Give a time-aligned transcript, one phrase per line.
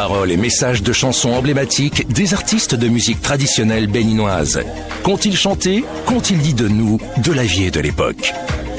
[0.00, 4.62] Paroles et messages de chansons emblématiques des artistes de musique traditionnelle béninoise.
[5.02, 8.32] Qu'ont-ils chanté Qu'ont-ils dit de nous, de la vie et de l'époque?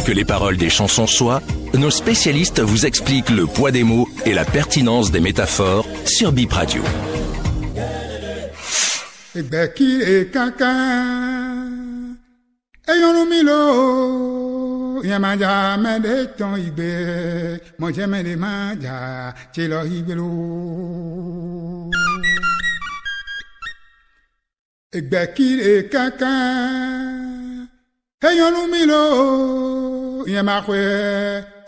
[0.04, 1.44] Que les paroles des chansons soient,
[1.76, 6.54] nos spécialistes vous expliquent le poids des mots et la pertinence des métaphores sur Bip
[6.54, 6.82] Radio.
[15.04, 16.88] Yamaja mede tɔn igbe
[17.80, 18.52] mɔjɛ mede ma
[18.84, 20.30] ja tselɔ igbe lo.
[24.98, 27.70] Egbekire kankan.
[28.28, 29.02] Eyɔnu mi lo
[30.34, 30.80] yamaxɔe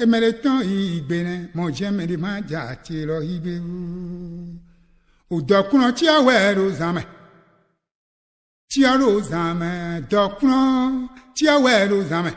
[0.03, 3.79] emede tɔn igbe nɛ mɔjɛ mede ma ja tselɔ igbe lo.
[5.35, 7.03] Odɔkunɔ tiawɛ ɖo zãmɛ
[8.69, 9.69] tia ɖo zãmɛ
[10.11, 10.59] dɔkunɔ
[11.35, 12.31] tiawɛ ɖo zãmɛ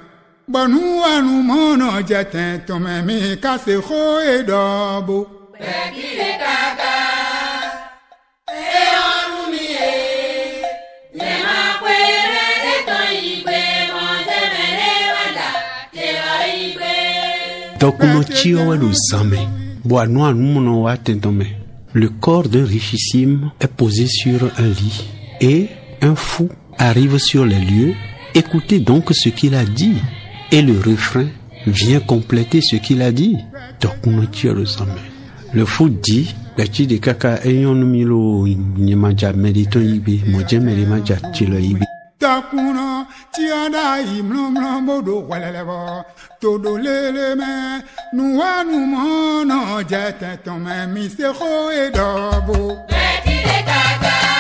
[5.61, 6.95] Bẹ́ẹ̀kìlẹ̀ kàkà,
[9.53, 9.65] mi
[11.45, 11.97] máa pé
[13.31, 13.59] ìgbé
[13.95, 15.49] mọ̀tẹ́mẹ̀rẹ́ wàdà
[16.63, 16.93] ìgbé.
[17.81, 18.21] Dɔkunɔ
[18.83, 19.41] lo zãmɛ
[19.89, 20.19] boanu
[20.85, 20.95] wa.
[21.95, 24.99] Le corps d'un richissime est posé sur un lit
[25.41, 25.69] et
[26.03, 27.95] un fou arrive sur les lieux.
[28.35, 29.97] Écoutez donc ce qu'il a dit
[30.53, 31.27] et le refrain
[31.67, 33.37] vient compléter ce qu'il a dit.
[35.53, 40.85] Le fou dit gbɛtsi ɖeka ka eyɔnu mi lo nyemadza mɛditɔ yi be mɔdze mɛdi
[40.87, 41.85] ma dza tsi le yi be.
[42.21, 42.87] Dɔkunɔ
[43.33, 45.79] tia da yi mlɔmlɔ bodo wɛlɛlɛ bɔ
[46.41, 47.51] todo lele mɛ
[48.15, 49.59] nuwanu mɔnɔ
[49.91, 51.51] jɛtɛ tɔmɛ mi se xɔ
[51.85, 52.57] edɔbo.
[52.89, 54.36] Bẹ́ẹ̀kìlẹ̀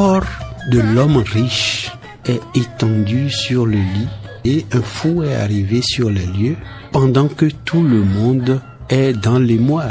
[0.00, 0.24] corps
[0.70, 1.92] de l'homme riche
[2.24, 4.08] est étendu sur le lit
[4.46, 6.56] et un fou est arrivé sur les lieux
[6.90, 9.88] pendant que tout le monde est dans l'émoi.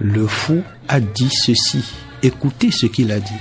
[0.00, 1.84] Le fou a dit ceci.
[2.22, 3.40] Écoutez ce qu'il a dit.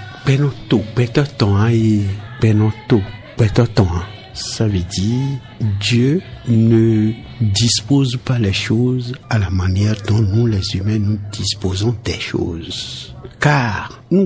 [0.98, 2.04] Betoton, aïe,
[2.42, 3.02] benoto,
[3.38, 3.88] betoton.
[4.34, 5.40] Ça veut dire
[5.80, 11.96] Dieu ne dispose pas les choses à la manière dont nous les humains nous disposons
[12.04, 13.16] des choses.
[13.40, 14.26] Car nous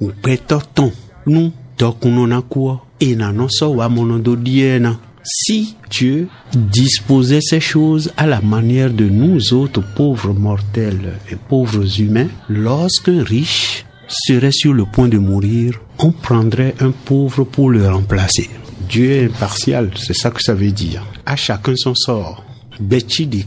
[0.00, 0.92] benoto, nous betoton,
[1.26, 4.98] nous dokunonakua et nanoso wa monododiena.
[5.22, 12.00] Si Dieu disposait ces choses à la manière de nous autres pauvres mortels et pauvres
[12.00, 17.88] humains, lorsqu'un riche serait sur le point de mourir, on prendrait un pauvre pour le
[17.88, 18.48] remplacer.
[18.88, 21.04] Dieu est impartial, c'est ça que ça veut dire.
[21.24, 22.44] À chacun son sort.
[22.78, 23.00] De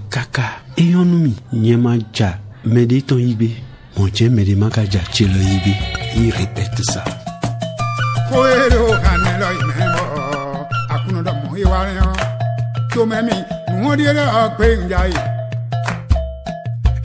[0.09, 0.61] kaka.
[0.77, 1.35] Eyonumi,
[2.13, 3.51] ja, méditon ibe.
[3.97, 4.29] Mon Dieu,
[5.13, 5.98] tchelo ibe.
[6.15, 7.03] il répète ça.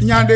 [0.04, 0.34] nyande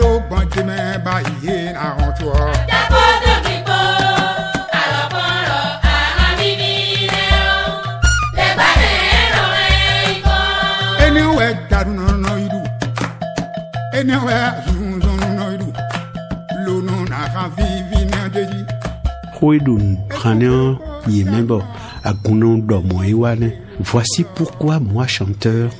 [0.00, 2.30] ɖo pɔn dɛmɛ ba yi na xɔtɔ.
[2.70, 3.54] Jákó tó fi
[8.82, 9.54] rẹ̀ rọ̀
[10.12, 10.36] ikọ̀.
[14.66, 15.12] zunzun.
[23.80, 25.70] Voici pourquoi moi, chanteur,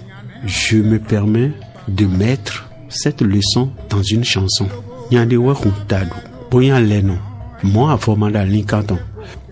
[0.45, 1.53] je me permets
[1.89, 4.67] de mettre cette leçon dans une chanson.
[7.65, 7.99] Moi.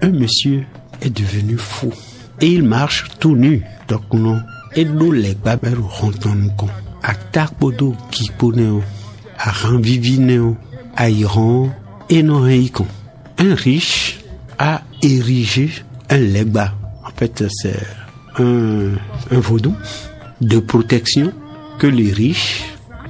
[0.03, 0.65] Un monsieur
[1.01, 1.93] est devenu fou
[2.41, 3.63] et il marche tout nu.
[3.89, 4.41] Donc, non,
[4.75, 6.69] et nous les baberu hontonko.
[7.03, 8.83] Attaque bodo kiponeo.
[9.39, 10.57] Aran vivineo.
[10.97, 11.71] Aïran
[12.09, 12.45] et non.
[13.39, 14.21] Un riche
[14.59, 15.71] a érigé
[16.09, 16.75] un legba.
[17.05, 17.79] En fait, c'est
[18.39, 18.93] un,
[19.31, 19.75] un vaudou
[20.41, 21.33] de protection
[21.79, 22.65] que le riche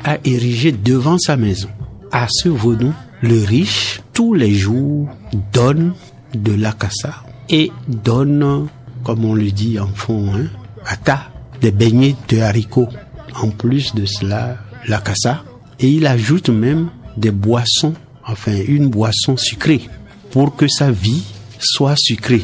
[0.05, 1.69] a érigé devant sa maison.
[2.13, 2.93] À ce vaudou,
[3.23, 5.09] le riche, tous les jours,
[5.53, 5.95] donne
[6.35, 8.69] de l'acassa et donne,
[9.05, 10.47] comme on le dit en fond, hein,
[10.87, 11.31] ata,
[11.61, 12.89] des beignets de haricots.
[13.35, 15.45] En plus de cela, l'acassa.
[15.79, 17.95] Et il ajoute même des boissons,
[18.27, 19.83] enfin une boisson sucrée,
[20.31, 21.23] pour que sa vie
[21.59, 22.43] soit sucré.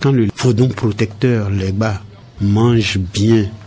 [0.00, 2.02] Quand le vaudon protecteur, les bas,
[2.40, 3.46] mange bien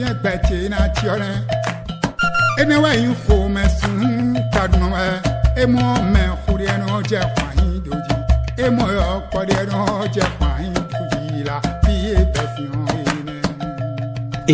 [0.00, 1.32] ti dán mọ̀tí gbẹ̀tì náà tiọ́ rẹ
[2.60, 5.04] enewa yi fo mɛ sun kaduna wɛ
[5.62, 5.80] emu
[6.12, 8.14] mɛ kuri ɛnu jɛ kwanyi doji
[8.64, 9.78] emu yɔ kɔdi ɛnu
[10.14, 10.68] jɛ kwanyi
[11.10, 13.36] doji la fi ye bɛ fi hàn yi nɛ.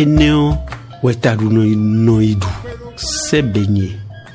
[0.01, 0.57] Eneo
[1.03, 2.47] Wetarunoidu,
[2.95, 3.91] c'est baigné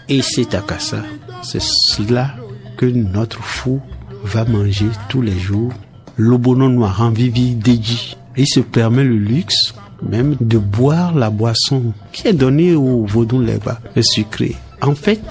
[0.08, 1.02] et c'est akassa.
[1.42, 2.34] C'est cela
[2.76, 3.80] que notre fou
[4.22, 5.72] va manger tous les jours.
[6.16, 8.16] Lobono noir en vivi deji.
[8.36, 9.74] Il se permet le luxe
[10.08, 14.56] même de boire la boisson qui est donnée au vaudou leba, le sucré.
[14.80, 15.22] En fait,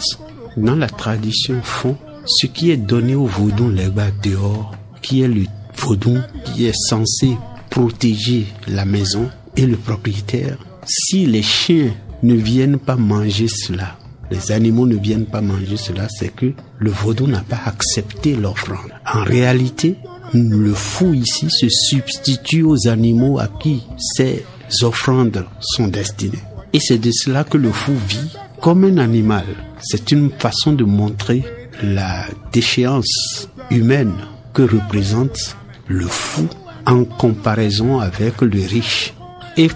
[0.57, 5.43] dans la tradition fond, ce qui est donné au vaudou leba dehors, qui est le
[5.77, 7.37] vaudou qui est censé
[7.69, 11.91] protéger la maison et le propriétaire, si les chiens
[12.23, 13.97] ne viennent pas manger cela,
[14.29, 18.91] les animaux ne viennent pas manger cela, c'est que le vaudou n'a pas accepté l'offrande.
[19.13, 19.97] En réalité,
[20.33, 24.45] le fou ici se substitue aux animaux à qui ces
[24.83, 26.39] offrandes sont destinées.
[26.73, 28.31] Et c'est de cela que le fou vit
[28.61, 29.45] comme un animal.
[29.81, 31.43] C'est une façon de montrer
[31.83, 34.13] la déchéance humaine
[34.53, 35.57] que représente
[35.87, 36.47] le fou
[36.85, 39.13] en comparaison avec le riche.
[39.57, 39.69] Et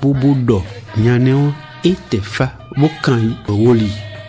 [0.00, 0.62] bobo
[0.96, 1.52] nyaneo
[1.84, 1.94] et.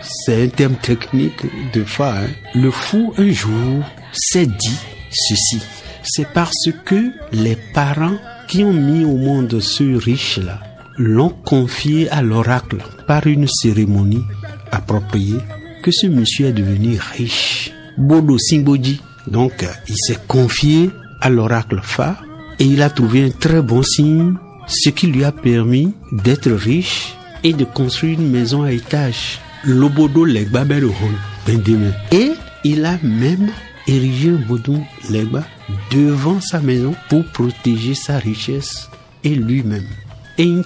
[0.02, 2.20] C'est un terme technique de fa.
[2.22, 2.28] hein.
[2.54, 3.84] Le fou un jour
[4.14, 4.80] s'est dit
[5.12, 5.62] ceci.
[6.04, 8.18] C'est parce que les parents
[8.48, 10.60] qui ont mis au monde ce riche-là
[10.98, 14.24] l'ont confié à l'oracle par une cérémonie
[14.72, 15.40] appropriée
[15.84, 17.72] que ce monsieur est devenu riche.
[17.98, 19.02] Bodo Simboji.
[19.28, 20.90] Donc, il s'est confié
[21.22, 22.18] à l'oracle Fa
[22.60, 24.36] et il a trouvé un très bon signe,
[24.68, 29.40] ce qui lui a permis d'être riche et de construire une maison à étage.
[29.64, 31.94] Lobodo Legba Bendeme.
[32.12, 32.32] Et
[32.64, 33.50] il a même
[33.88, 35.44] érigé un Bodou Legba
[35.92, 38.90] devant sa maison pour protéger sa richesse
[39.24, 39.88] et lui-même.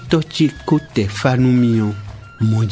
[0.09, 1.93] Tochi kote fanumion.
[2.41, 2.65] Mon.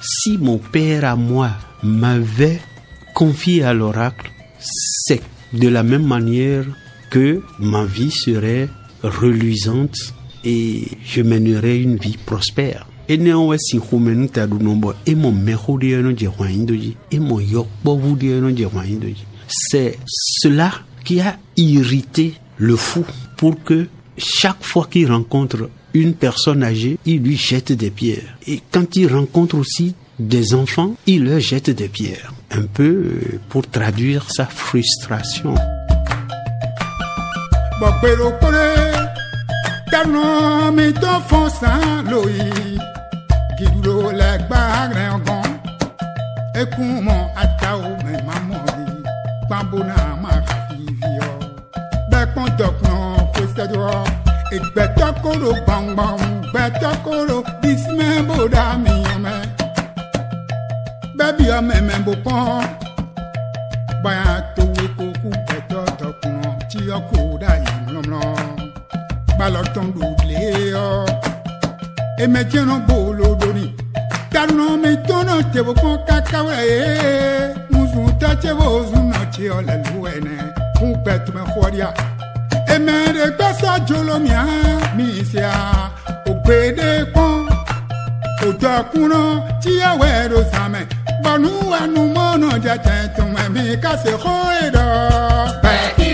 [0.00, 1.50] Si mon père à moi
[1.82, 2.60] m'avait
[3.14, 6.64] confié à l'oracle, c'est de la même manière
[7.10, 8.68] que ma vie serait
[9.02, 9.96] reluisante
[10.44, 12.86] et je mènerais une vie prospère.
[13.08, 16.96] Et néanmoins, si vous menez à nombre, et mon meilleur Dieu non je vois indoji,
[17.12, 19.24] et mon yokbovu Dieu non je vois indoji.
[19.48, 20.72] C'est cela
[21.04, 23.04] qui a irrité le fou
[23.36, 23.88] pour que
[24.18, 28.36] chaque fois qu'il rencontre une personne âgée, il lui jette des pierres.
[28.46, 32.32] Et quand il rencontre aussi des enfants, il leur jette des pierres.
[32.50, 35.54] Un peu euh, pour traduire sa frustration.
[49.46, 51.28] kpambona ma xafiviɔ
[52.10, 52.96] bɛkpɔn dɔkplɔ
[53.34, 53.84] fosɛdɔ
[54.56, 56.18] egbɛtɔkoro gbɔngbɔn
[56.52, 59.34] gbɛtɔkoro bisimɛ bo da miyɔmɛ
[61.18, 62.64] bɛbiɔ mɛmɛbo pɔn
[64.02, 68.22] bɔnya towe koku bɛtɔ dɔkplɔ tiyɔ ko da yi mlɔmlɔ
[69.38, 70.38] balɔtɔn do le
[70.74, 70.86] yɔ
[72.22, 73.66] emetiɛnɔ bolo doni.
[74.32, 76.80] Tanɔ mi tɔnɔ tebo kɔn kakawɛ ye
[77.70, 79.05] musu tɛ tebo zun
[79.36, 81.92] tio le luene fu bet me khoria
[82.74, 84.30] e me re gbesa jolo mi
[84.96, 85.90] mi se a
[86.26, 87.46] o gbede pon
[88.46, 90.86] o do kunran ti e we ro same
[91.22, 91.50] banu
[91.80, 92.74] anu mo na je
[93.54, 94.86] mi ka se kho e do
[95.62, 96.08] be ki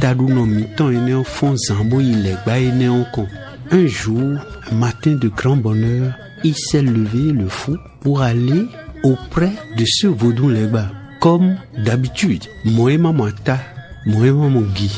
[0.00, 4.38] taɖunɔ mitɔ yi ne fɔ zãbo yi le gba yi ne wo kɔn Un jour,
[4.72, 6.12] matin de grand bonheur,
[6.44, 8.66] il s'est levé, le fou, pour aller
[9.02, 10.90] auprès de ce vaudou là
[11.20, 13.58] Comme d'habitude, Moema Mata,
[14.06, 14.90] Moema Mogi.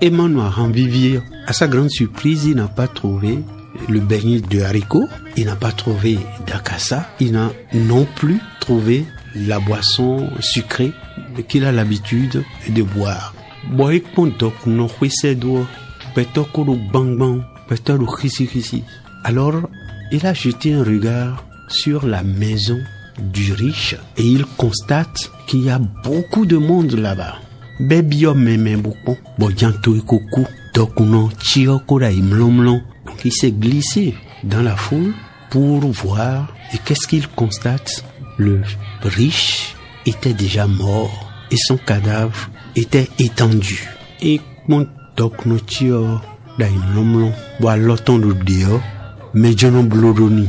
[0.00, 3.38] Et en vivier, à sa grande surprise, il n'a pas trouvé
[3.88, 5.04] le beignet de haricot,
[5.36, 10.92] il n'a pas trouvé d'akassa, il n'a non plus trouvé la boisson sucrée
[11.48, 13.34] qu'il a l'habitude de boire.
[19.24, 19.68] Alors,
[20.12, 22.78] il a jeté un regard sur la maison
[23.18, 27.36] du riche et il constate qu'il y a beaucoup de monde là-bas.
[27.78, 28.34] Bébio
[28.76, 29.16] beaucoup.
[33.06, 35.14] Donc, il s'est glissé dans la foule
[35.50, 38.04] pour voir et qu'est-ce qu'il constate?
[38.36, 38.62] Le
[39.02, 39.74] riche
[40.06, 43.88] était déjà mort et son cadavre était étendu.
[44.22, 44.86] Et mon
[45.16, 45.58] donc no
[46.60, 48.82] tio da imlomlo wa loton do dio
[49.34, 50.48] non blodoni.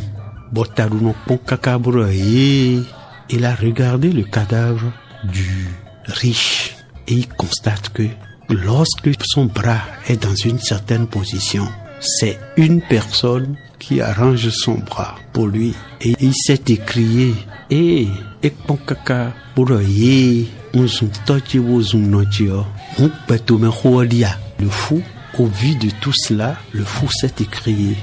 [0.51, 2.83] Botaru no pon kakabro et
[3.29, 4.91] il a regardé le cadavre
[5.23, 5.69] du
[6.07, 6.75] riche
[7.07, 8.03] et il constate que
[8.49, 11.67] lorsque son bras est dans une certaine position,
[12.01, 15.73] c'est une personne qui arrange son bras pour lui.
[16.01, 17.33] Et il s'est écrié,
[17.69, 18.07] et
[18.43, 22.65] et pon kaka bro et on zoom tochi wo zoom no tio
[22.99, 25.01] on peut me rodia le fou,
[25.41, 27.95] au vu de tout cela, le fou s'est écrié.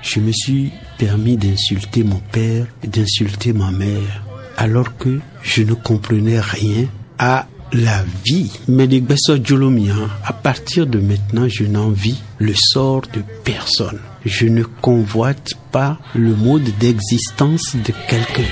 [0.00, 4.22] Je me suis permis d'insulter mon père et d'insulter ma mère,
[4.56, 6.86] alors que je ne comprenais rien
[7.18, 8.52] à la vie.
[8.68, 13.98] Mais les hein, à partir de maintenant, je n'envie le sort de personne.
[14.24, 18.42] Je ne convoite pas le mode d'existence de quelqu'un.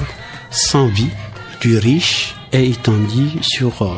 [0.51, 1.11] sans vie
[1.61, 3.95] du riche est étendu sur euh,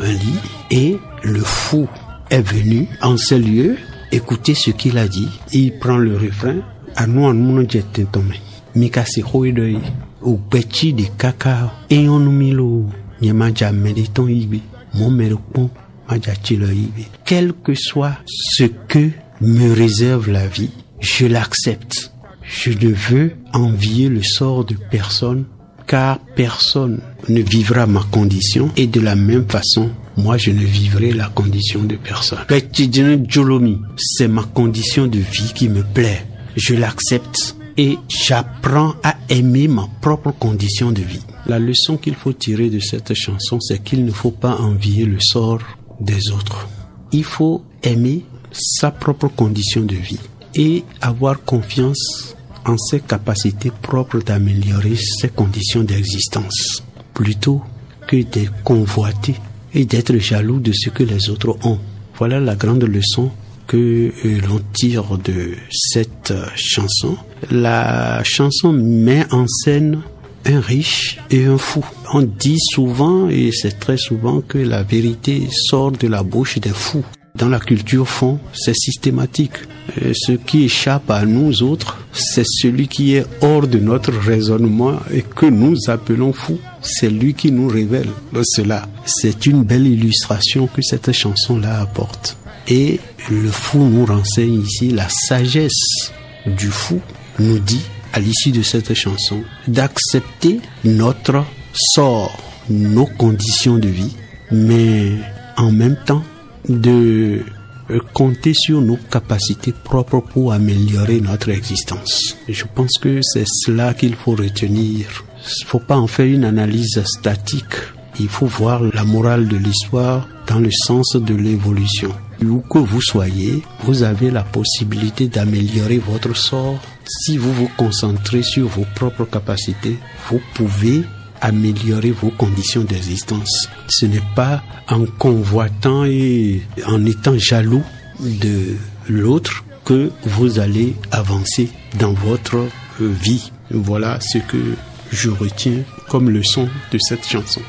[0.00, 0.38] un lit
[0.70, 1.88] et le fou
[2.30, 3.76] est venu en ce lieu
[4.12, 5.28] écouter ce qu'il a dit.
[5.52, 6.56] Il prend le refrain.
[6.96, 8.40] Anu anu no jete tome.
[8.74, 9.78] Mika se hoidoi.
[10.22, 11.72] O bechi de kaka.
[11.90, 12.84] E onu milo.
[13.20, 14.60] Nye maja medeton ibe.
[14.94, 15.70] Mon merekpon.
[16.08, 17.06] Maja chilo ibe.
[17.24, 19.10] Quel que soit ce que
[19.40, 22.12] me réserve la vie, je l'accepte.
[22.42, 25.44] Je ne veux envier le sort de personne
[25.86, 31.12] car personne ne vivra ma condition et de la même façon, moi je ne vivrai
[31.12, 32.40] la condition de personne.
[32.48, 36.24] Petitjeune Jolomi, c'est ma condition de vie qui me plaît.
[36.56, 41.24] Je l'accepte et j'apprends à aimer ma propre condition de vie.
[41.46, 45.18] La leçon qu'il faut tirer de cette chanson, c'est qu'il ne faut pas envier le
[45.20, 45.60] sort
[46.00, 46.66] des autres.
[47.12, 50.18] Il faut aimer sa propre condition de vie
[50.54, 52.34] et avoir confiance
[52.64, 56.82] en ses capacités propres d'améliorer ses conditions d'existence,
[57.14, 57.62] plutôt
[58.08, 59.34] que de convoiter
[59.74, 61.78] et d'être jaloux de ce que les autres ont.
[62.16, 63.30] Voilà la grande leçon
[63.66, 64.12] que
[64.48, 67.16] l'on tire de cette chanson.
[67.50, 70.02] La chanson met en scène
[70.44, 71.84] un riche et un fou.
[72.12, 76.70] On dit souvent, et c'est très souvent, que la vérité sort de la bouche des
[76.70, 77.04] fous.
[77.34, 79.58] Dans la culture fond, c'est systématique.
[80.02, 84.94] Euh, Ce qui échappe à nous autres, c'est celui qui est hors de notre raisonnement
[85.12, 86.58] et que nous appelons fou.
[86.80, 88.08] C'est lui qui nous révèle
[88.42, 88.88] cela.
[89.04, 92.38] C'est une belle illustration que cette chanson-là apporte.
[92.68, 96.12] Et le fou nous renseigne ici la sagesse
[96.46, 97.00] du fou
[97.38, 101.44] nous dit à l'issue de cette chanson d'accepter notre
[101.74, 102.36] sort,
[102.70, 104.16] nos conditions de vie,
[104.50, 105.12] mais
[105.56, 106.24] en même temps
[106.68, 107.42] de
[107.90, 112.36] euh, compter sur nos capacités propres pour améliorer notre existence.
[112.48, 115.24] Je pense que c'est cela qu'il faut retenir.
[115.60, 117.76] Il faut pas en faire une analyse statique.
[118.18, 122.10] Il faut voir la morale de l'histoire dans le sens de l'évolution.
[122.44, 126.78] Où que vous soyez, vous avez la possibilité d'améliorer votre sort.
[127.06, 129.96] Si vous vous concentrez sur vos propres capacités,
[130.30, 131.02] vous pouvez
[131.40, 133.68] améliorer vos conditions d'existence.
[133.88, 137.82] Ce n'est pas en convoitant et en étant jaloux
[138.20, 138.76] de
[139.08, 142.66] l'autre que vous allez avancer dans votre
[142.98, 143.52] vie.
[143.70, 144.74] Voilà ce que
[145.12, 147.62] je retiens comme leçon de cette chanson.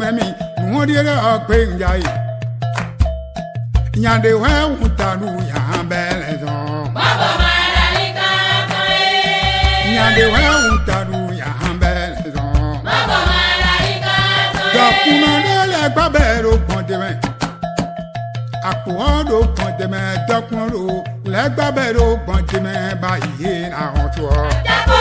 [0.00, 0.26] mɛmi
[0.60, 2.10] nuwɔdiɛrɛ akpe ŋdza yi
[4.02, 6.84] nyade wɛ wutanu yan bɛlɛ zɔn.
[6.96, 8.28] bɔbɔ ma la yi ka
[8.70, 9.92] kan ye.
[9.92, 12.76] nyade wɛ wutanu yan bɛlɛ zɔn.
[12.86, 14.16] bɔbɔ ma la yi ka
[14.54, 14.72] kan ye.
[14.74, 17.10] jɔkuna ne lɛ gbabɛ ɖo kɔn tɛmɛ
[18.70, 18.92] akpɔ
[19.28, 20.82] ɖo kɔn tɛmɛ jɔkun ɖo
[21.32, 23.52] lɛ gbabɛ ɖo kɔn tɛmɛ ba yi ye
[23.82, 24.26] ahɔn tɔ.
[24.66, 24.99] jago.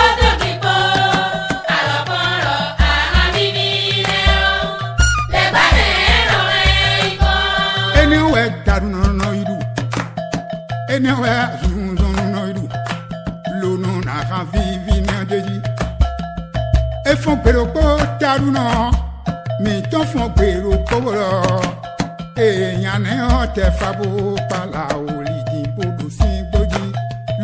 [23.80, 24.08] Fabo
[24.50, 26.84] pala òòlì dìbò dò sí gbòjì.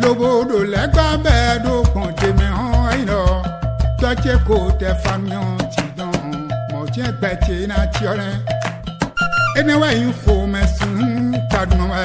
[0.00, 3.22] Lóbodò lẹ́gbàá bẹ́ẹ̀ dó pọ̀n tèmi hàn ẹ̀ lọ
[4.00, 6.14] tọ́jẹ́ kò tẹ famiọ́n ti dán
[6.72, 8.36] mọ̀jẹ́ gbẹ̀tẹ̀ náà tiọ́ rẹ̀
[9.58, 11.00] enewa yi fo mɛ sun
[11.50, 12.04] kaduna wɛ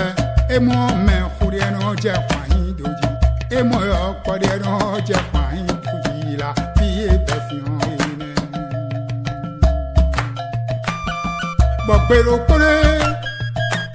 [0.55, 3.07] emo mɛ kuriɛ nɔ jɛ kwan doji
[3.57, 4.73] emo yɔ kɔdiɛ nɔ
[5.07, 8.07] jɛ kwan doji la fi ye bɛ fi hàn ye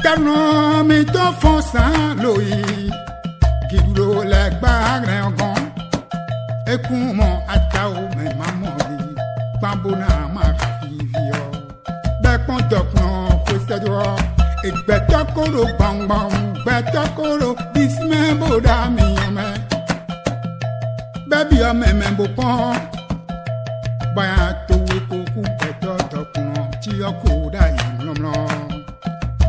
[0.06, 2.62] tẹnu mi tó fọn sàn lóye
[3.70, 5.62] kìdúró lẹgbà rẹ gan
[6.72, 9.06] ekun mọ ata o mẹ má mọ rí
[9.62, 10.42] pàbónà má
[10.80, 11.44] fi fi ọ
[12.22, 13.10] bẹẹ kàn dọkùnà
[15.36, 15.42] kó
[15.78, 16.30] gbọngbọn
[16.64, 19.46] gbẹtọkọrọ bisimẹ bòdà mi ọmẹ
[21.30, 22.76] bẹẹbi ọmẹ mẹ bò kàn
[24.16, 27.55] báyà tó wé kókó gbẹtọ dọkùnà tí ọkọ dà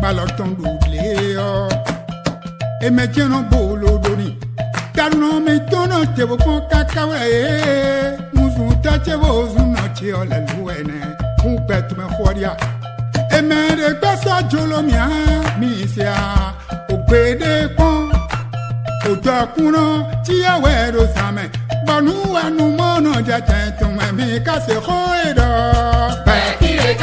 [0.08, 1.68] kalor ton duble yo
[2.82, 4.30] e me cheno bolo doni
[4.96, 7.18] tarno me tono te bo kon kakawe.
[7.20, 11.00] E musu ta che bo zuno che ole luene
[11.44, 12.56] un pet me khoria
[13.38, 15.08] e me re pesa jolo mia
[15.60, 16.56] mi sia
[16.94, 18.10] o pede pon
[19.10, 19.86] o ta kuno
[20.24, 21.50] ti awe ro same
[21.86, 25.50] bonu anu mono ja tentun mi ka se khoido
[26.26, 26.94] pe kire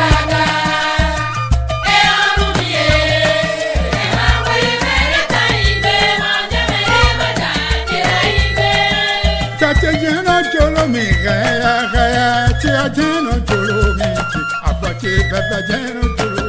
[15.30, 16.46] bàbá jẹ́ nítorí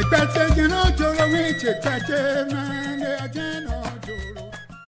[0.00, 3.83] ìgbà tí ẹ̀jẹ̀ náà jọ̀rọ̀ wíjì gbàjẹ́ máa ń lé ajẹ́ náà.